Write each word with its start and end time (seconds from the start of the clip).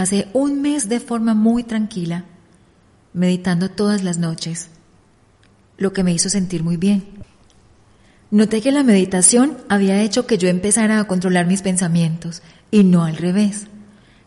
Pasé 0.00 0.28
un 0.32 0.62
mes 0.62 0.88
de 0.88 0.98
forma 0.98 1.34
muy 1.34 1.62
tranquila, 1.62 2.24
meditando 3.12 3.70
todas 3.70 4.02
las 4.02 4.16
noches, 4.16 4.68
lo 5.76 5.92
que 5.92 6.02
me 6.02 6.14
hizo 6.14 6.30
sentir 6.30 6.64
muy 6.64 6.78
bien. 6.78 7.04
Noté 8.30 8.62
que 8.62 8.72
la 8.72 8.82
meditación 8.82 9.58
había 9.68 10.00
hecho 10.00 10.26
que 10.26 10.38
yo 10.38 10.48
empezara 10.48 11.00
a 11.00 11.04
controlar 11.04 11.46
mis 11.46 11.60
pensamientos 11.60 12.40
y 12.70 12.82
no 12.82 13.04
al 13.04 13.18
revés. 13.18 13.66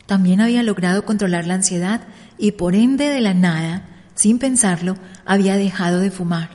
También 0.05 0.41
había 0.41 0.62
logrado 0.62 1.05
controlar 1.05 1.48
la 1.48 1.55
ansiedad 1.55 2.02
y 2.38 2.52
por 2.52 2.76
ende 2.76 3.10
de 3.10 3.21
la 3.21 3.34
nada, 3.34 3.90
sin 4.13 4.38
pensarlo, 4.38 4.96
había 5.26 5.55
dejado 5.55 6.02
de 6.02 6.12
fumar. 6.12 6.52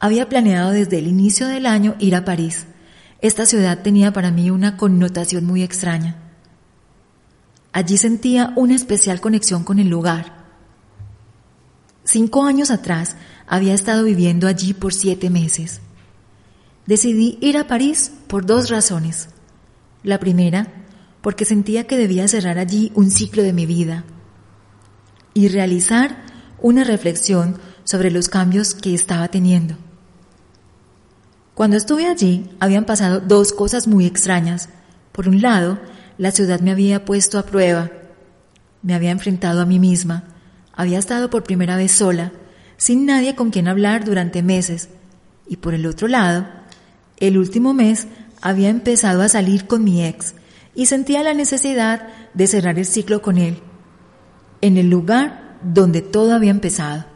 Había 0.00 0.30
planeado 0.30 0.70
desde 0.70 0.98
el 0.98 1.08
inicio 1.08 1.46
del 1.46 1.66
año 1.66 1.94
ir 1.98 2.16
a 2.16 2.24
París. 2.24 2.64
Esta 3.20 3.44
ciudad 3.44 3.82
tenía 3.82 4.14
para 4.14 4.30
mí 4.30 4.48
una 4.48 4.78
connotación 4.78 5.44
muy 5.44 5.62
extraña. 5.62 6.22
Allí 7.76 7.98
sentía 7.98 8.54
una 8.56 8.74
especial 8.74 9.20
conexión 9.20 9.62
con 9.62 9.78
el 9.78 9.90
lugar. 9.90 10.46
Cinco 12.04 12.44
años 12.44 12.70
atrás 12.70 13.16
había 13.46 13.74
estado 13.74 14.02
viviendo 14.04 14.48
allí 14.48 14.72
por 14.72 14.94
siete 14.94 15.28
meses. 15.28 15.82
Decidí 16.86 17.36
ir 17.42 17.58
a 17.58 17.66
París 17.66 18.12
por 18.28 18.46
dos 18.46 18.70
razones. 18.70 19.28
La 20.02 20.18
primera, 20.18 20.72
porque 21.20 21.44
sentía 21.44 21.86
que 21.86 21.98
debía 21.98 22.26
cerrar 22.28 22.56
allí 22.56 22.92
un 22.94 23.10
ciclo 23.10 23.42
de 23.42 23.52
mi 23.52 23.66
vida 23.66 24.04
y 25.34 25.48
realizar 25.48 26.24
una 26.62 26.82
reflexión 26.82 27.58
sobre 27.84 28.10
los 28.10 28.30
cambios 28.30 28.74
que 28.74 28.94
estaba 28.94 29.28
teniendo. 29.28 29.76
Cuando 31.52 31.76
estuve 31.76 32.06
allí 32.06 32.48
habían 32.58 32.86
pasado 32.86 33.20
dos 33.20 33.52
cosas 33.52 33.86
muy 33.86 34.06
extrañas. 34.06 34.70
Por 35.12 35.28
un 35.28 35.42
lado, 35.42 35.78
la 36.18 36.30
ciudad 36.30 36.60
me 36.60 36.70
había 36.70 37.04
puesto 37.04 37.38
a 37.38 37.44
prueba, 37.44 37.90
me 38.82 38.94
había 38.94 39.10
enfrentado 39.10 39.60
a 39.60 39.66
mí 39.66 39.78
misma, 39.78 40.24
había 40.72 40.98
estado 40.98 41.30
por 41.30 41.44
primera 41.44 41.76
vez 41.76 41.92
sola, 41.92 42.32
sin 42.76 43.06
nadie 43.06 43.34
con 43.34 43.50
quien 43.50 43.68
hablar 43.68 44.04
durante 44.04 44.42
meses, 44.42 44.88
y 45.46 45.56
por 45.56 45.74
el 45.74 45.86
otro 45.86 46.08
lado, 46.08 46.46
el 47.18 47.38
último 47.38 47.74
mes 47.74 48.06
había 48.40 48.68
empezado 48.68 49.22
a 49.22 49.28
salir 49.28 49.66
con 49.66 49.84
mi 49.84 50.04
ex 50.04 50.34
y 50.74 50.86
sentía 50.86 51.22
la 51.22 51.34
necesidad 51.34 52.08
de 52.34 52.46
cerrar 52.46 52.78
el 52.78 52.84
ciclo 52.84 53.22
con 53.22 53.38
él, 53.38 53.58
en 54.60 54.76
el 54.76 54.90
lugar 54.90 55.58
donde 55.62 56.02
todo 56.02 56.34
había 56.34 56.50
empezado. 56.50 57.06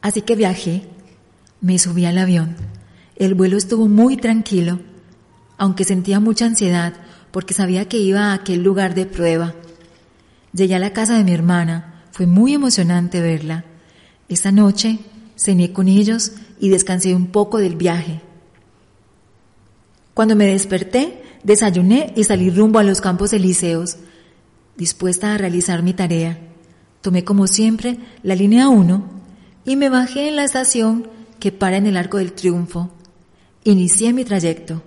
Así 0.00 0.22
que 0.22 0.34
viajé, 0.34 0.88
me 1.60 1.78
subí 1.78 2.06
al 2.06 2.18
avión. 2.18 2.56
El 3.16 3.34
vuelo 3.34 3.56
estuvo 3.56 3.86
muy 3.86 4.16
tranquilo, 4.16 4.80
aunque 5.58 5.84
sentía 5.84 6.18
mucha 6.18 6.46
ansiedad 6.46 6.94
porque 7.32 7.54
sabía 7.54 7.88
que 7.88 7.98
iba 7.98 8.26
a 8.26 8.34
aquel 8.34 8.62
lugar 8.62 8.94
de 8.94 9.06
prueba. 9.06 9.54
Llegué 10.52 10.74
a 10.74 10.78
la 10.78 10.92
casa 10.92 11.16
de 11.16 11.24
mi 11.24 11.32
hermana, 11.32 12.04
fue 12.12 12.26
muy 12.26 12.54
emocionante 12.54 13.20
verla. 13.20 13.64
Esa 14.28 14.52
noche 14.52 14.98
cené 15.36 15.72
con 15.72 15.88
ellos 15.88 16.32
y 16.60 16.68
descansé 16.68 17.14
un 17.14 17.26
poco 17.28 17.58
del 17.58 17.74
viaje. 17.74 18.20
Cuando 20.14 20.36
me 20.36 20.46
desperté, 20.46 21.22
desayuné 21.42 22.12
y 22.16 22.24
salí 22.24 22.50
rumbo 22.50 22.78
a 22.78 22.84
los 22.84 23.00
campos 23.00 23.32
elíseos, 23.32 23.96
dispuesta 24.76 25.34
a 25.34 25.38
realizar 25.38 25.82
mi 25.82 25.94
tarea. 25.94 26.38
Tomé 27.00 27.24
como 27.24 27.46
siempre 27.46 27.98
la 28.22 28.34
línea 28.34 28.68
1 28.68 29.04
y 29.64 29.76
me 29.76 29.88
bajé 29.88 30.28
en 30.28 30.36
la 30.36 30.44
estación 30.44 31.08
que 31.40 31.50
para 31.50 31.78
en 31.78 31.86
el 31.86 31.96
Arco 31.96 32.18
del 32.18 32.32
Triunfo. 32.32 32.90
Inicié 33.64 34.12
mi 34.12 34.24
trayecto. 34.24 34.82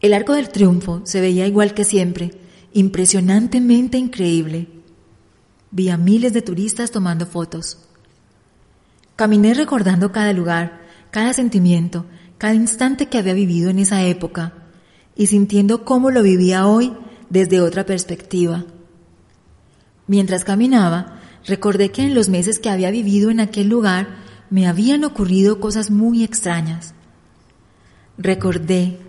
El 0.00 0.12
Arco 0.12 0.34
del 0.34 0.50
Triunfo 0.50 1.00
se 1.04 1.20
veía 1.20 1.46
igual 1.46 1.72
que 1.74 1.84
siempre, 1.84 2.32
impresionantemente 2.72 3.96
increíble. 3.96 4.68
Vi 5.70 5.88
a 5.88 5.96
miles 5.96 6.32
de 6.32 6.42
turistas 6.42 6.90
tomando 6.90 7.26
fotos. 7.26 7.78
Caminé 9.16 9.54
recordando 9.54 10.12
cada 10.12 10.32
lugar, 10.34 10.82
cada 11.10 11.32
sentimiento, 11.32 12.04
cada 12.36 12.54
instante 12.54 13.06
que 13.06 13.18
había 13.18 13.32
vivido 13.32 13.70
en 13.70 13.78
esa 13.78 14.02
época 14.04 14.52
y 15.16 15.28
sintiendo 15.28 15.84
cómo 15.84 16.10
lo 16.10 16.22
vivía 16.22 16.66
hoy 16.66 16.92
desde 17.30 17.62
otra 17.62 17.86
perspectiva. 17.86 18.66
Mientras 20.06 20.44
caminaba, 20.44 21.20
recordé 21.46 21.90
que 21.90 22.02
en 22.02 22.14
los 22.14 22.28
meses 22.28 22.58
que 22.58 22.68
había 22.68 22.90
vivido 22.90 23.30
en 23.30 23.40
aquel 23.40 23.68
lugar 23.68 24.08
me 24.50 24.66
habían 24.66 25.04
ocurrido 25.04 25.58
cosas 25.58 25.90
muy 25.90 26.22
extrañas. 26.22 26.94
Recordé 28.18 29.00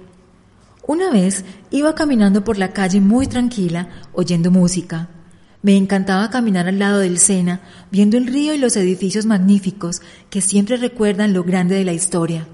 una 0.87 1.11
vez 1.11 1.43
iba 1.69 1.93
caminando 1.93 2.43
por 2.43 2.57
la 2.57 2.71
calle 2.71 3.01
muy 3.01 3.27
tranquila, 3.27 3.89
oyendo 4.13 4.49
música. 4.51 5.09
Me 5.61 5.75
encantaba 5.75 6.29
caminar 6.29 6.67
al 6.67 6.79
lado 6.79 6.99
del 6.99 7.19
Sena, 7.19 7.61
viendo 7.91 8.17
el 8.17 8.25
río 8.25 8.53
y 8.53 8.57
los 8.57 8.77
edificios 8.77 9.25
magníficos 9.25 10.01
que 10.29 10.39
siempre 10.39 10.77
recuerdan 10.77 11.33
lo 11.33 11.43
grande 11.43 11.75
de 11.75 11.83
la 11.83 11.93
historia. 11.93 12.47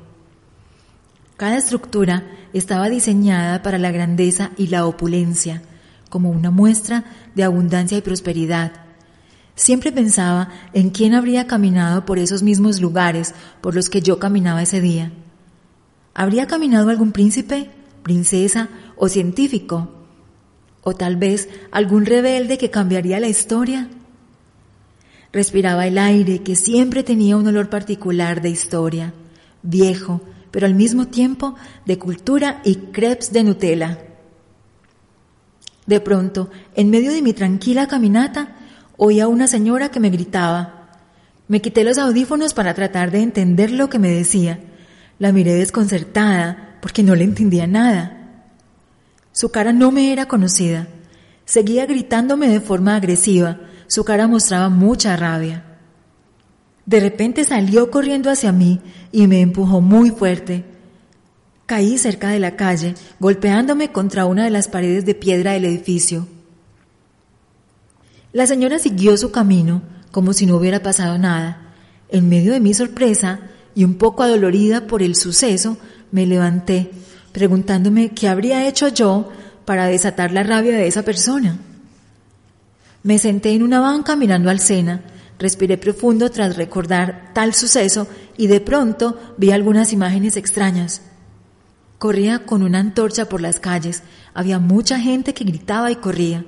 Cada 1.38 1.58
estructura 1.58 2.24
estaba 2.54 2.90
diseñada 2.90 3.62
para 3.62 3.78
la 3.78 3.92
grandeza 3.92 4.52
y 4.58 4.68
la 4.68 4.88
opulencia, 4.88 5.62
como 6.10 6.32
una 6.32 6.50
muestra 6.50 7.04
de 7.36 7.44
abundancia 7.44 7.98
y 8.00 8.02
prosperidad. 8.02 8.72
Siempre 9.56 9.92
pensaba 9.92 10.50
en 10.74 10.90
quién 10.90 11.14
habría 11.14 11.46
caminado 11.46 12.06
por 12.06 12.18
esos 12.18 12.42
mismos 12.42 12.82
lugares 12.82 13.36
por 13.62 13.76
los 13.76 13.90
que 13.90 14.02
yo 14.02 14.18
caminaba 14.18 14.64
ese 14.64 14.82
día. 14.82 15.12
¿Habría 16.16 16.48
caminado 16.48 16.90
algún 16.90 17.12
príncipe? 17.12 17.70
Princesa 18.04 18.70
o 18.96 19.10
científico, 19.10 19.90
o 20.84 20.94
tal 20.94 21.16
vez 21.16 21.50
algún 21.72 22.06
rebelde 22.06 22.58
que 22.58 22.70
cambiaría 22.70 23.20
la 23.20 23.28
historia. 23.28 23.90
Respiraba 25.32 25.88
el 25.88 25.98
aire 25.98 26.44
que 26.44 26.56
siempre 26.56 27.04
tenía 27.04 27.38
un 27.38 27.48
olor 27.48 27.70
particular 27.70 28.42
de 28.42 28.50
historia, 28.50 29.14
viejo, 29.64 30.22
pero 30.52 30.68
al 30.68 30.76
mismo 30.76 31.08
tiempo 31.08 31.56
de 31.86 31.98
cultura 31.98 32.62
y 32.64 32.76
crepes 32.76 33.34
de 33.34 33.44
Nutella. 33.44 33.98
De 35.88 36.00
pronto, 36.00 36.52
en 36.76 36.90
medio 36.90 37.12
de 37.12 37.22
mi 37.22 37.34
tranquila 37.34 37.88
caminata, 37.88 38.56
oí 38.96 39.20
a 39.20 39.28
una 39.28 39.48
señora 39.48 39.90
que 39.90 40.00
me 40.00 40.12
gritaba. 40.12 40.92
Me 41.48 41.62
quité 41.62 41.84
los 41.84 41.98
audífonos 41.98 42.54
para 42.54 42.74
tratar 42.74 43.12
de 43.12 43.22
entender 43.22 43.72
lo 43.72 43.90
que 43.90 44.00
me 44.00 44.10
decía. 44.10 44.60
La 45.20 45.32
miré 45.32 45.56
desconcertada, 45.56 46.73
porque 46.84 47.02
no 47.02 47.16
le 47.16 47.24
entendía 47.24 47.66
nada. 47.66 48.44
Su 49.32 49.52
cara 49.52 49.72
no 49.72 49.94
me 49.94 50.12
era 50.12 50.28
conocida. 50.28 50.90
Seguía 51.46 51.86
gritándome 51.86 52.50
de 52.50 52.60
forma 52.60 52.98
agresiva. 52.98 53.62
Su 53.88 54.04
cara 54.04 54.28
mostraba 54.28 54.68
mucha 54.68 55.16
rabia. 55.16 55.64
De 56.86 57.00
repente 57.00 57.46
salió 57.46 57.90
corriendo 57.90 58.30
hacia 58.30 58.52
mí 58.52 58.82
y 59.14 59.28
me 59.28 59.40
empujó 59.40 59.80
muy 59.80 60.10
fuerte. 60.10 60.66
Caí 61.66 61.98
cerca 61.98 62.28
de 62.32 62.40
la 62.40 62.58
calle, 62.58 62.96
golpeándome 63.18 63.94
contra 63.94 64.26
una 64.26 64.44
de 64.44 64.50
las 64.50 64.68
paredes 64.68 65.06
de 65.06 65.16
piedra 65.16 65.54
del 65.54 65.64
edificio. 65.64 66.28
La 68.34 68.46
señora 68.46 68.78
siguió 68.78 69.16
su 69.16 69.32
camino 69.32 69.84
como 70.12 70.34
si 70.34 70.46
no 70.46 70.58
hubiera 70.58 70.84
pasado 70.84 71.18
nada. 71.18 71.76
En 72.10 72.28
medio 72.28 72.52
de 72.52 72.60
mi 72.60 72.74
sorpresa 72.74 73.40
y 73.74 73.86
un 73.86 73.94
poco 73.96 74.22
adolorida 74.22 74.86
por 74.86 75.02
el 75.02 75.16
suceso, 75.16 75.78
me 76.14 76.28
levanté, 76.28 76.92
preguntándome 77.32 78.10
qué 78.10 78.28
habría 78.28 78.68
hecho 78.68 78.88
yo 78.88 79.30
para 79.66 79.88
desatar 79.88 80.32
la 80.32 80.44
rabia 80.44 80.78
de 80.78 80.88
esa 80.88 81.02
persona. 81.02 81.58
Me 83.02 83.18
senté 83.18 83.54
en 83.56 83.64
una 83.64 83.80
banca 83.80 84.16
mirando 84.16 84.52
al 84.52 84.60
Sena, 84.60 85.02
respiré 85.40 85.78
profundo 85.80 86.30
tras 86.30 86.56
recordar 86.56 87.32
tal 87.34 87.56
suceso 87.56 88.08
y 88.38 88.46
de 88.46 88.62
pronto 88.62 89.20
vi 89.38 89.50
algunas 89.52 89.92
imágenes 89.92 90.38
extrañas. 90.38 91.02
Corría 91.98 92.46
con 92.46 92.62
una 92.62 92.80
antorcha 92.80 93.26
por 93.28 93.42
las 93.42 93.60
calles, 93.60 94.04
había 94.36 94.60
mucha 94.60 95.00
gente 95.00 95.34
que 95.34 95.46
gritaba 95.46 95.90
y 95.90 95.96
corría. 95.96 96.46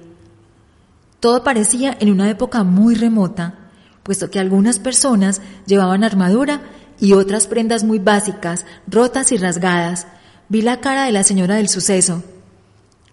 Todo 1.19 1.43
parecía 1.43 1.97
en 1.99 2.11
una 2.11 2.29
época 2.29 2.63
muy 2.63 2.93
remota, 2.93 3.55
puesto 4.03 4.29
que 4.29 4.39
algunas 4.39 4.77
personas 4.77 5.41
llevaban 5.65 6.03
armadura 6.03 6.61
y 6.99 7.13
otras 7.13 7.47
prendas 7.47 7.83
muy 7.83 7.99
básicas, 7.99 8.65
rotas 8.87 9.31
y 9.31 9.37
rasgadas. 9.37 10.07
Vi 10.49 10.61
la 10.61 10.79
cara 10.79 11.05
de 11.05 11.11
la 11.11 11.23
señora 11.23 11.55
del 11.55 11.69
suceso. 11.69 12.23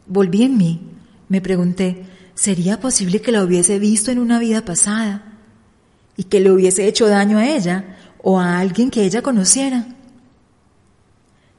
Volví 0.06 0.42
en 0.42 0.56
mí. 0.56 0.90
Me 1.28 1.40
pregunté, 1.40 2.06
¿sería 2.34 2.80
posible 2.80 3.20
que 3.20 3.32
la 3.32 3.42
hubiese 3.42 3.78
visto 3.78 4.10
en 4.10 4.18
una 4.18 4.38
vida 4.38 4.64
pasada? 4.64 5.38
¿Y 6.16 6.24
que 6.24 6.40
le 6.40 6.50
hubiese 6.50 6.86
hecho 6.86 7.08
daño 7.08 7.38
a 7.38 7.46
ella 7.46 7.96
o 8.22 8.38
a 8.38 8.58
alguien 8.58 8.90
que 8.90 9.04
ella 9.04 9.22
conociera? 9.22 9.86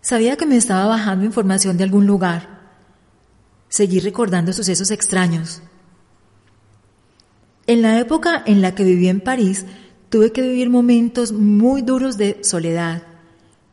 Sabía 0.02 0.36
que 0.36 0.46
me 0.46 0.58
estaba 0.58 0.86
bajando 0.86 1.26
información 1.26 1.78
de 1.78 1.86
algún 1.86 2.06
lugar. 2.06 2.62
Seguí 3.70 4.00
recordando 4.00 4.54
sucesos 4.54 4.92
extraños. 4.92 5.62
En 7.66 7.82
la 7.82 7.98
época 8.00 8.44
en 8.46 8.62
la 8.62 8.76
que 8.76 8.84
viví 8.84 9.08
en 9.08 9.22
París, 9.22 9.66
tuve 10.14 10.32
que 10.32 10.44
vivir 10.44 10.70
momentos 10.70 11.32
muy 11.32 11.82
duros 11.82 12.18
de 12.18 12.38
soledad. 12.44 13.02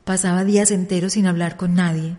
Pasaba 0.04 0.42
días 0.42 0.70
enteros 0.70 1.12
sin 1.12 1.26
hablar 1.26 1.58
con 1.58 1.74
nadie. 1.74 2.16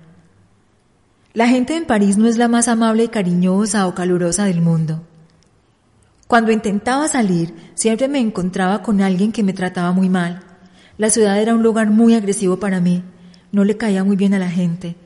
La 1.33 1.47
gente 1.47 1.75
en 1.75 1.87
París 1.87 2.19
no 2.19 2.27
es 2.27 2.37
la 2.37 2.47
más 2.47 2.67
amable 2.67 3.05
y 3.05 3.07
cariñosa 3.07 3.87
o 3.87 3.95
calurosa 3.95 4.45
del 4.45 4.61
mundo. 4.61 5.01
Cuando 6.27 6.51
intentaba 6.51 7.07
salir, 7.07 7.55
siempre 7.73 8.07
me 8.07 8.19
encontraba 8.19 8.83
con 8.83 9.01
alguien 9.01 9.31
que 9.31 9.41
me 9.41 9.53
trataba 9.53 9.91
muy 9.91 10.07
mal. 10.07 10.43
La 10.99 11.09
ciudad 11.09 11.41
era 11.41 11.55
un 11.55 11.63
lugar 11.63 11.89
muy 11.89 12.13
agresivo 12.13 12.59
para 12.59 12.79
mí. 12.79 13.03
No 13.51 13.63
le 13.63 13.75
caía 13.75 14.03
muy 14.03 14.17
bien 14.17 14.35
a 14.35 14.39
la 14.39 14.51
gente 14.51 14.97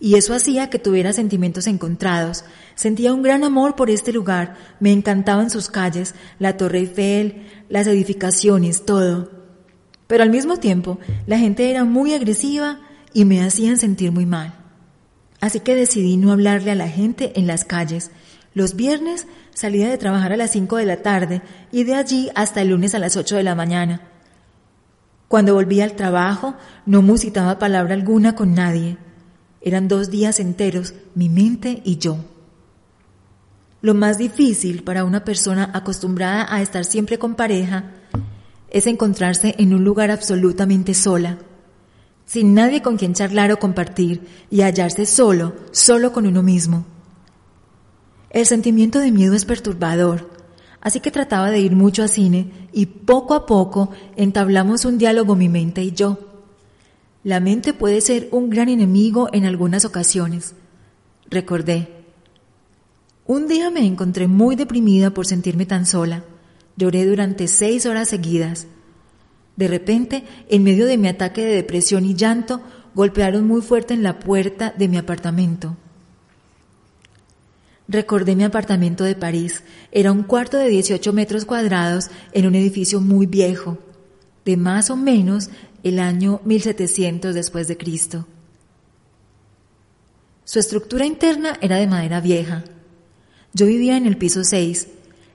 y 0.00 0.16
eso 0.16 0.34
hacía 0.34 0.70
que 0.70 0.78
tuviera 0.78 1.12
sentimientos 1.12 1.66
encontrados. 1.66 2.44
Sentía 2.74 3.14
un 3.14 3.22
gran 3.22 3.44
amor 3.44 3.76
por 3.76 3.90
este 3.90 4.12
lugar, 4.12 4.56
me 4.80 4.92
encantaban 4.92 5.50
sus 5.50 5.68
calles, 5.68 6.14
la 6.38 6.56
Torre 6.56 6.80
Eiffel, 6.80 7.46
las 7.68 7.86
edificaciones, 7.86 8.84
todo. 8.84 9.30
Pero 10.06 10.22
al 10.22 10.30
mismo 10.30 10.58
tiempo, 10.58 10.98
la 11.26 11.38
gente 11.38 11.70
era 11.70 11.84
muy 11.84 12.14
agresiva 12.14 12.80
y 13.12 13.24
me 13.24 13.42
hacían 13.42 13.78
sentir 13.78 14.12
muy 14.12 14.26
mal. 14.26 14.54
Así 15.40 15.60
que 15.60 15.74
decidí 15.74 16.16
no 16.16 16.32
hablarle 16.32 16.70
a 16.70 16.76
la 16.76 16.88
gente 16.88 17.32
en 17.38 17.46
las 17.46 17.64
calles. 17.64 18.10
Los 18.54 18.76
viernes 18.76 19.26
salía 19.52 19.88
de 19.88 19.98
trabajar 19.98 20.32
a 20.32 20.36
las 20.36 20.50
5 20.52 20.76
de 20.76 20.86
la 20.86 21.02
tarde 21.02 21.42
y 21.72 21.84
de 21.84 21.94
allí 21.94 22.30
hasta 22.34 22.62
el 22.62 22.68
lunes 22.68 22.94
a 22.94 22.98
las 22.98 23.16
8 23.16 23.36
de 23.36 23.42
la 23.42 23.54
mañana. 23.54 24.02
Cuando 25.28 25.54
volvía 25.54 25.84
al 25.84 25.96
trabajo, 25.96 26.54
no 26.86 27.02
musitaba 27.02 27.58
palabra 27.58 27.94
alguna 27.94 28.34
con 28.34 28.54
nadie. 28.54 28.98
Eran 29.66 29.88
dos 29.88 30.10
días 30.10 30.40
enteros, 30.40 30.92
mi 31.14 31.30
mente 31.30 31.80
y 31.86 31.96
yo. 31.96 32.18
Lo 33.80 33.94
más 33.94 34.18
difícil 34.18 34.82
para 34.82 35.04
una 35.04 35.24
persona 35.24 35.70
acostumbrada 35.72 36.46
a 36.54 36.60
estar 36.60 36.84
siempre 36.84 37.18
con 37.18 37.34
pareja 37.34 37.92
es 38.68 38.86
encontrarse 38.86 39.54
en 39.56 39.72
un 39.72 39.82
lugar 39.82 40.10
absolutamente 40.10 40.92
sola, 40.92 41.38
sin 42.26 42.52
nadie 42.52 42.82
con 42.82 42.98
quien 42.98 43.14
charlar 43.14 43.52
o 43.52 43.58
compartir 43.58 44.26
y 44.50 44.60
hallarse 44.60 45.06
solo, 45.06 45.54
solo 45.72 46.12
con 46.12 46.26
uno 46.26 46.42
mismo. 46.42 46.84
El 48.28 48.44
sentimiento 48.44 48.98
de 48.98 49.12
miedo 49.12 49.32
es 49.32 49.46
perturbador, 49.46 50.28
así 50.82 51.00
que 51.00 51.10
trataba 51.10 51.50
de 51.50 51.60
ir 51.60 51.74
mucho 51.74 52.02
a 52.02 52.08
cine 52.08 52.68
y 52.74 52.84
poco 52.84 53.32
a 53.32 53.46
poco 53.46 53.92
entablamos 54.14 54.84
un 54.84 54.98
diálogo 54.98 55.36
mi 55.36 55.48
mente 55.48 55.82
y 55.82 55.92
yo. 55.92 56.33
La 57.24 57.40
mente 57.40 57.72
puede 57.72 58.02
ser 58.02 58.28
un 58.32 58.50
gran 58.50 58.68
enemigo 58.68 59.30
en 59.32 59.46
algunas 59.46 59.86
ocasiones. 59.86 60.54
Recordé. 61.30 61.88
Un 63.24 63.48
día 63.48 63.70
me 63.70 63.86
encontré 63.86 64.28
muy 64.28 64.56
deprimida 64.56 65.08
por 65.08 65.26
sentirme 65.26 65.64
tan 65.64 65.86
sola. 65.86 66.22
Lloré 66.76 67.06
durante 67.06 67.48
seis 67.48 67.86
horas 67.86 68.10
seguidas. 68.10 68.66
De 69.56 69.68
repente, 69.68 70.24
en 70.50 70.64
medio 70.64 70.84
de 70.84 70.98
mi 70.98 71.08
ataque 71.08 71.42
de 71.42 71.54
depresión 71.54 72.04
y 72.04 72.14
llanto, 72.14 72.60
golpearon 72.94 73.46
muy 73.46 73.62
fuerte 73.62 73.94
en 73.94 74.02
la 74.02 74.18
puerta 74.18 74.74
de 74.76 74.88
mi 74.88 74.98
apartamento. 74.98 75.78
Recordé 77.88 78.36
mi 78.36 78.44
apartamento 78.44 79.02
de 79.02 79.14
París. 79.14 79.62
Era 79.92 80.12
un 80.12 80.24
cuarto 80.24 80.58
de 80.58 80.68
18 80.68 81.10
metros 81.14 81.46
cuadrados 81.46 82.10
en 82.32 82.46
un 82.46 82.54
edificio 82.54 83.00
muy 83.00 83.24
viejo, 83.24 83.78
de 84.44 84.56
más 84.56 84.90
o 84.90 84.96
menos 84.96 85.50
el 85.82 85.98
año 85.98 86.40
1700 86.44 87.34
después 87.34 87.68
de 87.68 87.76
Cristo. 87.76 88.26
Su 90.44 90.58
estructura 90.58 91.06
interna 91.06 91.58
era 91.60 91.76
de 91.76 91.86
madera 91.86 92.20
vieja. 92.20 92.64
Yo 93.52 93.66
vivía 93.66 93.96
en 93.96 94.06
el 94.06 94.18
piso 94.18 94.44
6, 94.44 94.88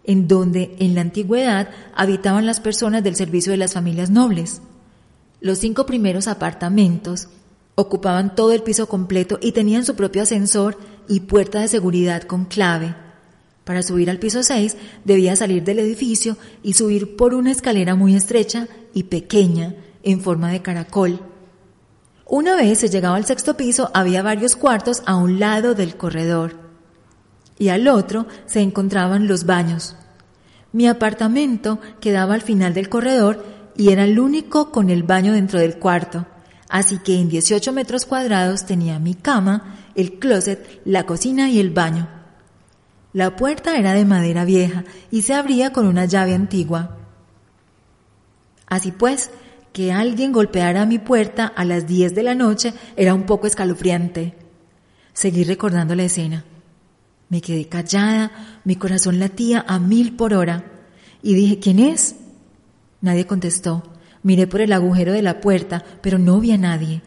en 0.03 0.27
donde 0.27 0.75
en 0.79 0.95
la 0.95 1.01
antigüedad 1.01 1.69
habitaban 1.95 2.45
las 2.45 2.59
personas 2.59 3.03
del 3.03 3.15
servicio 3.15 3.51
de 3.51 3.57
las 3.57 3.73
familias 3.73 4.09
nobles. 4.09 4.61
Los 5.41 5.59
cinco 5.59 5.85
primeros 5.85 6.27
apartamentos 6.27 7.29
ocupaban 7.75 8.35
todo 8.35 8.51
el 8.51 8.61
piso 8.61 8.87
completo 8.87 9.39
y 9.41 9.53
tenían 9.53 9.85
su 9.85 9.95
propio 9.95 10.23
ascensor 10.23 10.77
y 11.07 11.21
puerta 11.21 11.61
de 11.61 11.67
seguridad 11.67 12.23
con 12.23 12.45
clave. 12.45 12.95
Para 13.69 13.83
subir 13.83 14.09
al 14.09 14.17
piso 14.17 14.41
6 14.41 14.77
debía 15.05 15.35
salir 15.35 15.63
del 15.63 15.77
edificio 15.77 16.37
y 16.63 16.73
subir 16.73 17.15
por 17.15 17.35
una 17.35 17.51
escalera 17.51 17.93
muy 17.93 18.15
estrecha 18.15 18.67
y 18.95 19.03
pequeña 19.03 19.75
en 20.01 20.21
forma 20.21 20.51
de 20.51 20.63
caracol. 20.63 21.21
Una 22.25 22.55
vez 22.55 22.79
se 22.79 22.89
llegaba 22.89 23.15
al 23.15 23.25
sexto 23.25 23.55
piso 23.55 23.91
había 23.93 24.23
varios 24.23 24.55
cuartos 24.55 25.03
a 25.05 25.17
un 25.17 25.39
lado 25.39 25.75
del 25.75 25.97
corredor 25.97 26.57
y 27.59 27.69
al 27.69 27.87
otro 27.87 28.25
se 28.47 28.61
encontraban 28.61 29.27
los 29.27 29.45
baños. 29.45 29.95
Mi 30.71 30.87
apartamento 30.87 31.79
quedaba 32.01 32.33
al 32.33 32.41
final 32.41 32.73
del 32.73 32.89
corredor 32.89 33.45
y 33.77 33.91
era 33.91 34.05
el 34.05 34.19
único 34.19 34.71
con 34.71 34.89
el 34.89 35.03
baño 35.03 35.33
dentro 35.33 35.59
del 35.59 35.77
cuarto, 35.77 36.25
así 36.69 36.97
que 36.97 37.19
en 37.19 37.29
18 37.29 37.71
metros 37.71 38.07
cuadrados 38.07 38.65
tenía 38.65 38.97
mi 38.97 39.13
cama, 39.13 39.75
el 39.93 40.17
closet, 40.17 40.81
la 40.85 41.05
cocina 41.05 41.51
y 41.51 41.59
el 41.59 41.69
baño. 41.69 42.18
La 43.13 43.35
puerta 43.35 43.77
era 43.77 43.93
de 43.93 44.05
madera 44.05 44.45
vieja 44.45 44.83
y 45.09 45.23
se 45.23 45.33
abría 45.33 45.73
con 45.73 45.87
una 45.87 46.05
llave 46.05 46.35
antigua. 46.35 46.97
Así 48.67 48.91
pues, 48.91 49.31
que 49.73 49.91
alguien 49.91 50.31
golpeara 50.31 50.85
mi 50.85 50.99
puerta 50.99 51.47
a 51.47 51.65
las 51.65 51.87
10 51.87 52.13
de 52.13 52.23
la 52.23 52.35
noche 52.35 52.73
era 52.95 53.13
un 53.13 53.23
poco 53.23 53.47
escalofriante. 53.47 54.35
Seguí 55.13 55.43
recordando 55.43 55.95
la 55.95 56.03
escena. 56.03 56.45
Me 57.29 57.41
quedé 57.41 57.67
callada, 57.67 58.31
mi 58.63 58.75
corazón 58.75 59.19
latía 59.19 59.65
a 59.67 59.79
mil 59.79 60.15
por 60.15 60.33
hora 60.33 60.65
y 61.21 61.33
dije, 61.33 61.59
¿quién 61.59 61.79
es? 61.79 62.15
Nadie 63.01 63.25
contestó. 63.25 63.83
Miré 64.21 64.47
por 64.47 64.61
el 64.61 64.73
agujero 64.73 65.13
de 65.13 65.21
la 65.21 65.39
puerta, 65.39 65.83
pero 66.01 66.19
no 66.19 66.39
vi 66.39 66.51
a 66.51 66.57
nadie. 66.57 67.01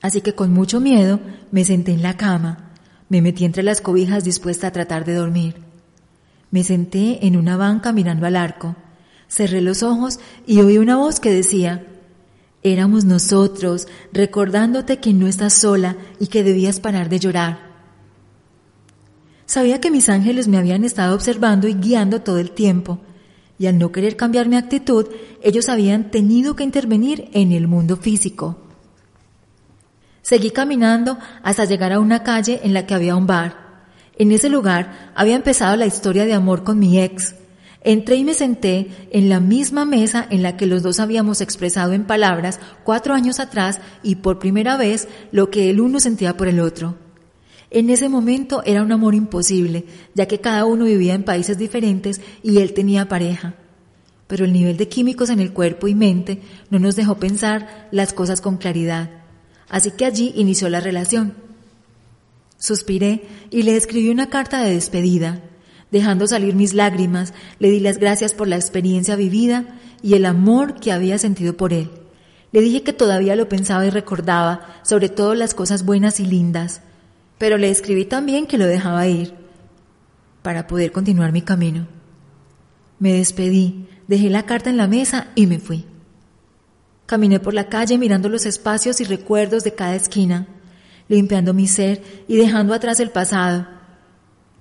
Así 0.00 0.20
que 0.20 0.34
con 0.34 0.52
mucho 0.52 0.80
miedo 0.80 1.20
me 1.50 1.64
senté 1.64 1.92
en 1.92 2.02
la 2.02 2.16
cama, 2.16 2.67
me 3.08 3.22
metí 3.22 3.44
entre 3.44 3.62
las 3.62 3.80
cobijas 3.80 4.24
dispuesta 4.24 4.68
a 4.68 4.72
tratar 4.72 5.04
de 5.04 5.14
dormir. 5.14 5.56
Me 6.50 6.64
senté 6.64 7.26
en 7.26 7.36
una 7.36 7.56
banca 7.56 7.92
mirando 7.92 8.26
al 8.26 8.36
arco. 8.36 8.76
Cerré 9.28 9.60
los 9.60 9.82
ojos 9.82 10.18
y 10.46 10.60
oí 10.60 10.78
una 10.78 10.96
voz 10.96 11.20
que 11.20 11.32
decía, 11.32 11.86
éramos 12.62 13.04
nosotros, 13.04 13.88
recordándote 14.12 14.98
que 14.98 15.12
no 15.12 15.26
estás 15.26 15.54
sola 15.54 15.96
y 16.18 16.28
que 16.28 16.42
debías 16.42 16.80
parar 16.80 17.08
de 17.08 17.18
llorar. 17.18 17.68
Sabía 19.46 19.80
que 19.80 19.90
mis 19.90 20.08
ángeles 20.08 20.48
me 20.48 20.58
habían 20.58 20.84
estado 20.84 21.14
observando 21.14 21.68
y 21.68 21.74
guiando 21.74 22.20
todo 22.20 22.38
el 22.38 22.50
tiempo, 22.50 22.98
y 23.58 23.66
al 23.66 23.78
no 23.78 23.90
querer 23.92 24.16
cambiar 24.16 24.48
mi 24.48 24.56
actitud, 24.56 25.08
ellos 25.42 25.68
habían 25.68 26.10
tenido 26.10 26.54
que 26.54 26.64
intervenir 26.64 27.28
en 27.32 27.52
el 27.52 27.66
mundo 27.66 27.96
físico. 27.96 28.67
Seguí 30.28 30.50
caminando 30.50 31.16
hasta 31.42 31.64
llegar 31.64 31.90
a 31.90 32.00
una 32.00 32.22
calle 32.22 32.60
en 32.62 32.74
la 32.74 32.84
que 32.84 32.92
había 32.92 33.16
un 33.16 33.26
bar. 33.26 33.80
En 34.18 34.30
ese 34.30 34.50
lugar 34.50 35.12
había 35.14 35.34
empezado 35.34 35.74
la 35.74 35.86
historia 35.86 36.26
de 36.26 36.34
amor 36.34 36.64
con 36.64 36.78
mi 36.78 37.00
ex, 37.00 37.34
Entré 37.80 38.16
y 38.16 38.24
me 38.24 38.34
senté 38.34 38.88
en 39.10 39.30
la 39.30 39.40
misma 39.40 39.86
mesa 39.86 40.26
en 40.28 40.42
la 40.42 40.58
que 40.58 40.66
los 40.66 40.82
dos 40.82 41.00
habíamos 41.00 41.40
expresado 41.40 41.94
en 41.94 42.04
palabras 42.04 42.60
cuatro 42.84 43.14
años 43.14 43.40
atrás 43.40 43.80
y 44.02 44.16
por 44.16 44.38
primera 44.38 44.76
vez 44.76 45.08
lo 45.32 45.48
que 45.48 45.70
el 45.70 45.80
uno 45.80 45.98
sentía 45.98 46.36
por 46.36 46.48
el 46.48 46.60
otro. 46.60 46.96
En 47.70 47.88
ese 47.88 48.10
momento 48.10 48.62
era 48.66 48.82
un 48.82 48.92
amor 48.92 49.14
imposible, 49.14 49.86
ya 50.14 50.26
que 50.26 50.42
cada 50.42 50.66
uno 50.66 50.84
vivía 50.84 51.14
en 51.14 51.24
países 51.24 51.56
diferentes 51.56 52.20
y 52.42 52.58
él 52.58 52.74
tenía 52.74 53.08
pareja. 53.08 53.54
Pero 54.26 54.44
el 54.44 54.52
nivel 54.52 54.76
de 54.76 54.88
químicos 54.88 55.30
en 55.30 55.40
el 55.40 55.54
cuerpo 55.54 55.88
y 55.88 55.94
mente 55.94 56.42
no 56.68 56.78
nos 56.78 56.96
dejó 56.96 57.14
pensar 57.14 57.88
las 57.92 58.12
cosas 58.12 58.42
con 58.42 58.58
claridad. 58.58 59.17
Así 59.68 59.90
que 59.90 60.04
allí 60.04 60.32
inició 60.36 60.68
la 60.68 60.80
relación. 60.80 61.34
Suspiré 62.58 63.22
y 63.50 63.62
le 63.62 63.76
escribí 63.76 64.10
una 64.10 64.30
carta 64.30 64.62
de 64.62 64.74
despedida. 64.74 65.42
Dejando 65.90 66.26
salir 66.26 66.54
mis 66.54 66.74
lágrimas, 66.74 67.32
le 67.58 67.70
di 67.70 67.80
las 67.80 67.98
gracias 67.98 68.34
por 68.34 68.48
la 68.48 68.56
experiencia 68.56 69.16
vivida 69.16 69.78
y 70.02 70.14
el 70.14 70.26
amor 70.26 70.80
que 70.80 70.92
había 70.92 71.18
sentido 71.18 71.56
por 71.56 71.72
él. 71.72 71.90
Le 72.52 72.60
dije 72.60 72.82
que 72.82 72.92
todavía 72.92 73.36
lo 73.36 73.48
pensaba 73.48 73.86
y 73.86 73.90
recordaba, 73.90 74.80
sobre 74.82 75.08
todo 75.08 75.34
las 75.34 75.54
cosas 75.54 75.84
buenas 75.84 76.18
y 76.18 76.24
lindas, 76.24 76.82
pero 77.36 77.58
le 77.58 77.70
escribí 77.70 78.04
también 78.04 78.46
que 78.46 78.58
lo 78.58 78.66
dejaba 78.66 79.06
ir 79.06 79.34
para 80.42 80.66
poder 80.66 80.92
continuar 80.92 81.32
mi 81.32 81.42
camino. 81.42 81.86
Me 82.98 83.12
despedí, 83.12 83.86
dejé 84.06 84.30
la 84.30 84.44
carta 84.44 84.70
en 84.70 84.76
la 84.76 84.88
mesa 84.88 85.28
y 85.34 85.46
me 85.46 85.58
fui. 85.58 85.84
Caminé 87.08 87.40
por 87.40 87.54
la 87.54 87.70
calle 87.70 87.96
mirando 87.96 88.28
los 88.28 88.44
espacios 88.44 89.00
y 89.00 89.04
recuerdos 89.04 89.64
de 89.64 89.72
cada 89.72 89.94
esquina, 89.94 90.46
limpiando 91.08 91.54
mi 91.54 91.66
ser 91.66 92.02
y 92.28 92.36
dejando 92.36 92.74
atrás 92.74 93.00
el 93.00 93.08
pasado. 93.08 93.66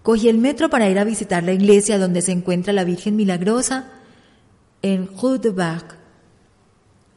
Cogí 0.01 0.29
el 0.29 0.37
metro 0.37 0.69
para 0.69 0.89
ir 0.89 0.97
a 0.97 1.03
visitar 1.03 1.43
la 1.43 1.51
iglesia 1.51 1.99
donde 1.99 2.21
se 2.21 2.31
encuentra 2.31 2.71
la 2.71 2.85
Virgen 2.85 3.17
Milagrosa 3.17 3.89
en 4.81 5.09
Rue 5.21 5.39
de 5.39 5.49
Bac. 5.49 5.97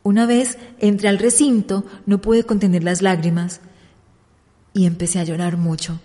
Una 0.03 0.27
vez 0.27 0.59
entré 0.81 1.09
al 1.09 1.19
recinto, 1.19 1.85
no 2.07 2.21
pude 2.21 2.43
contener 2.43 2.83
las 2.83 3.01
lágrimas 3.01 3.61
y 4.75 4.85
empecé 4.85 5.21
a 5.21 5.25
llorar 5.25 5.57
mucho. 5.57 6.01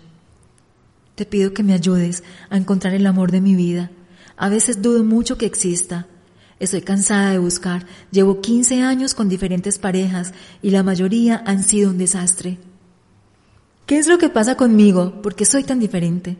Te 1.16 1.26
pido 1.26 1.52
que 1.52 1.64
me 1.64 1.72
ayudes 1.72 2.22
a 2.48 2.56
encontrar 2.56 2.94
el 2.94 3.04
amor 3.04 3.32
de 3.32 3.40
mi 3.40 3.56
vida. 3.56 3.90
A 4.36 4.48
veces 4.48 4.82
dudo 4.82 5.02
mucho 5.02 5.36
que 5.36 5.46
exista. 5.46 6.06
Estoy 6.58 6.80
cansada 6.80 7.32
de 7.32 7.38
buscar. 7.38 7.86
Llevo 8.10 8.40
15 8.40 8.82
años 8.82 9.14
con 9.14 9.28
diferentes 9.28 9.78
parejas 9.78 10.32
y 10.62 10.70
la 10.70 10.82
mayoría 10.82 11.42
han 11.46 11.62
sido 11.62 11.90
un 11.90 11.98
desastre. 11.98 12.58
¿Qué 13.84 13.98
es 13.98 14.06
lo 14.06 14.18
que 14.18 14.30
pasa 14.30 14.56
conmigo? 14.56 15.20
¿Por 15.22 15.34
qué 15.34 15.44
soy 15.44 15.64
tan 15.64 15.78
diferente? 15.78 16.38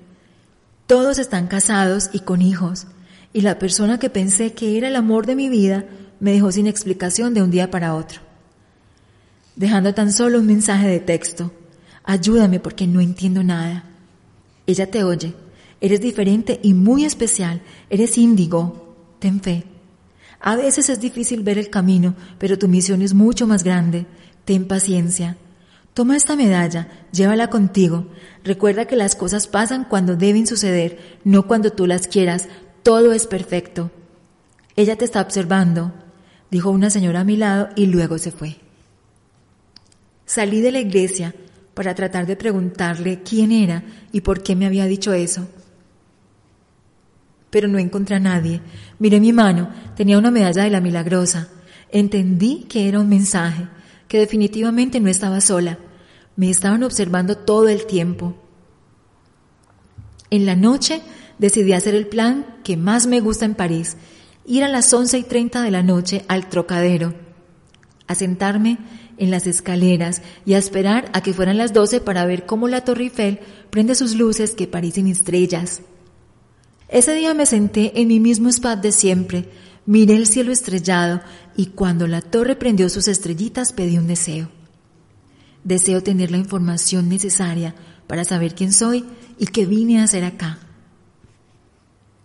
Todos 0.87 1.19
están 1.19 1.49
casados 1.49 2.11
y 2.13 2.21
con 2.21 2.43
hijos, 2.43 2.87
y 3.33 3.43
la 3.43 3.59
persona 3.59 3.99
que 3.99 4.09
pensé 4.09 4.53
que 4.53 4.79
era 4.79 4.89
el 4.89 4.97
amor 4.97 5.27
de 5.27 5.37
mi 5.37 5.49
vida 5.49 5.85
me 6.19 6.33
dejó 6.33 6.51
sin 6.51 6.67
explicación 6.67 7.35
de 7.35 7.43
un 7.43 7.51
día 7.51 7.71
para 7.71 7.95
otro. 7.95 8.21
Dejando 9.55 9.95
tan 9.95 10.13
solo 10.13 10.39
un 10.39 10.47
mensaje 10.47 10.89
de 10.89 11.01
texto. 11.01 11.53
Ayúdame 12.05 12.61
porque 12.61 12.87
no 12.87 13.01
entiendo 13.01 13.43
nada. 13.43 13.85
Ella 14.67 14.91
te 14.91 15.05
oye. 15.05 15.35
Eres 15.81 16.01
diferente 16.01 16.59
y 16.63 16.73
muy 16.73 17.05
especial. 17.05 17.61
Eres 17.91 18.17
índigo. 18.17 18.97
Ten 19.19 19.41
fe. 19.41 19.76
A 20.47 20.55
veces 20.55 20.89
es 20.91 21.01
difícil 21.01 21.43
ver 21.43 21.59
el 21.59 21.71
camino, 21.71 22.15
pero 22.39 22.57
tu 22.57 22.69
misión 22.69 23.03
es 23.03 23.15
mucho 23.15 23.49
más 23.49 23.65
grande. 23.65 24.07
Ten 24.45 24.69
paciencia. 24.69 25.37
Toma 25.93 26.17
esta 26.17 26.37
medalla, 26.37 26.87
llévala 27.11 27.51
contigo. 27.51 28.07
Recuerda 28.45 28.85
que 28.85 28.95
las 28.95 29.17
cosas 29.17 29.49
pasan 29.49 29.87
cuando 29.87 30.15
deben 30.15 30.47
suceder, 30.47 31.19
no 31.25 31.49
cuando 31.49 31.73
tú 31.73 31.89
las 31.89 32.07
quieras. 32.07 32.47
Todo 32.85 33.13
es 33.13 33.27
perfecto. 33.27 33.91
Ella 34.77 34.95
te 34.95 35.05
está 35.05 35.21
observando, 35.21 35.93
dijo 36.49 36.71
una 36.71 36.91
señora 36.91 37.23
a 37.23 37.25
mi 37.25 37.37
lado 37.37 37.71
y 37.75 37.87
luego 37.87 38.17
se 38.17 38.31
fue. 38.31 38.55
Salí 40.27 40.61
de 40.61 40.71
la 40.71 40.79
iglesia 40.79 41.35
para 41.75 41.97
tratar 41.97 42.25
de 42.25 42.37
preguntarle 42.37 43.21
quién 43.25 43.51
era 43.51 43.83
y 44.13 44.21
por 44.21 44.45
qué 44.45 44.55
me 44.55 44.67
había 44.67 44.87
dicho 44.87 45.13
eso 45.13 45.49
pero 47.57 47.69
no 47.69 47.79
encontré 47.79 48.17
a 48.17 48.21
nadie. 48.21 48.61
Miré 48.99 49.19
mi 49.19 49.33
mano, 49.33 49.71
tenía 49.97 50.19
una 50.19 50.31
medalla 50.31 50.65
de 50.65 50.69
la 50.69 50.83
milagrosa. 50.83 51.49
Entendí 51.91 52.67
que 52.69 52.87
era 52.87 53.01
un 53.01 53.09
mensaje, 53.09 53.67
que 54.09 54.19
definitivamente 54.19 55.01
no 55.01 55.09
estaba 55.09 55.41
sola. 55.41 55.79
Me 56.37 56.51
estaban 56.51 56.83
observando 56.83 57.35
todo 57.35 57.69
el 57.69 57.87
tiempo. 57.87 58.37
En 60.29 60.45
la 60.45 60.55
noche 60.55 61.01
decidí 61.39 61.73
hacer 61.73 61.95
el 61.95 62.09
plan 62.09 62.45
que 62.63 62.77
más 62.77 63.07
me 63.07 63.21
gusta 63.21 63.47
en 63.47 63.55
París, 63.55 63.97
ir 64.45 64.63
a 64.63 64.69
las 64.69 64.93
once 64.93 65.17
y 65.17 65.23
treinta 65.23 65.63
de 65.63 65.71
la 65.71 65.83
noche 65.83 66.27
al 66.29 66.51
trocadero, 66.51 67.15
a 68.07 68.15
sentarme 68.15 68.77
en 69.17 69.31
las 69.31 69.47
escaleras 69.47 70.21
y 70.45 70.53
a 70.53 70.59
esperar 70.59 71.09
a 71.15 71.23
que 71.23 71.33
fueran 71.33 71.57
las 71.57 71.73
doce 71.73 72.03
para 72.03 72.27
ver 72.27 72.45
cómo 72.45 72.69
la 72.69 72.83
Torre 72.83 73.05
Eiffel 73.05 73.41
prende 73.71 73.95
sus 73.95 74.15
luces 74.15 74.51
que 74.51 74.67
parecen 74.67 75.07
estrellas. 75.07 75.81
Ese 76.89 77.15
día 77.15 77.35
me 77.35 77.47
senté 77.47 78.01
en 78.01 78.09
mi 78.09 78.21
mismo 78.21 78.49
spot 78.49 78.81
de 78.81 78.93
siempre, 78.93 79.49
miré 79.87 80.15
el 80.15 80.27
cielo 80.27 80.53
estrellado 80.53 81.21
y 81.57 81.67
cuando 81.67 82.07
la 82.07 82.21
torre 82.21 82.55
prendió 82.55 82.89
sus 82.89 83.09
estrellitas 83.09 83.73
pedí 83.73 83.99
un 83.99 84.07
deseo. 84.07 84.49
Deseo 85.65 86.03
tener 86.03 86.31
la 86.31 86.37
información 86.37 87.09
necesaria 87.09 87.75
para 88.07 88.25
saber 88.25 88.55
quién 88.55 88.73
soy 88.73 89.05
y 89.37 89.47
qué 89.47 89.67
vine 89.67 90.01
a 90.01 90.05
hacer 90.05 90.25
acá. 90.25 90.59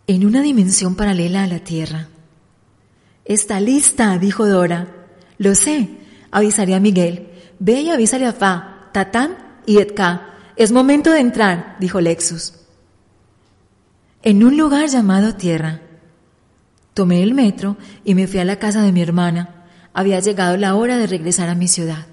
En 0.06 0.26
una 0.26 0.44
dimensión 0.44 0.96
paralela 0.96 1.44
a 1.44 1.48
la 1.48 1.60
Tierra. 1.60 2.10
Está 3.26 3.60
lista, 3.60 4.18
dijo 4.20 4.48
Dora. 4.48 5.08
Lo 5.40 5.56
sé, 5.56 5.90
avisaré 6.30 6.76
a 6.76 6.80
Miguel. 6.80 7.30
Ve 7.60 7.82
y 7.82 7.90
avísale 7.90 8.28
a 8.28 8.34
Fa, 8.34 8.90
Tatán 8.92 9.38
y 9.66 9.78
Edka. 9.78 10.28
Es 10.56 10.72
momento 10.72 11.12
de 11.12 11.22
entrar, 11.22 11.78
dijo 11.80 12.00
Lexus 12.00 12.61
en 14.24 14.44
un 14.44 14.58
lugar 14.58 14.88
llamado 14.88 15.36
Tierra. 15.36 15.82
Tomé 16.94 17.24
el 17.24 17.34
metro 17.34 17.78
y 18.04 18.16
me 18.16 18.28
fui 18.28 18.40
a 18.40 18.46
la 18.46 18.60
casa 18.60 18.82
de 18.82 18.92
mi 18.92 19.02
hermana. 19.02 19.66
Había 19.94 20.20
llegado 20.20 20.58
la 20.58 20.76
hora 20.76 20.98
de 20.98 21.08
regresar 21.08 21.50
a 21.50 21.56
mi 21.56 21.68
ciudad. 21.68 22.06